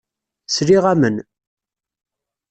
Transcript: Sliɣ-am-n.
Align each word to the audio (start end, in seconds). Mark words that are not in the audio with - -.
Sliɣ-am-n. 0.55 1.17